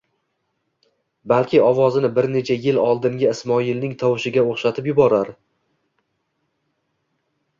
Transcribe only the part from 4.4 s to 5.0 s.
o'xshatib